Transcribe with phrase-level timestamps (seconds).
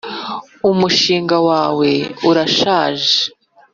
[0.71, 1.89] Umushinga wawe
[2.29, 3.13] urashaje.